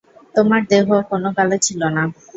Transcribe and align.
তোমার 0.35 0.61
দেহ 0.69 0.87
কোন 1.09 1.23
কালে 1.37 1.57
ছিল 1.65 1.81
না। 1.95 2.03